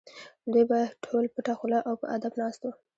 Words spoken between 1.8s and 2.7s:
او په ادب ناست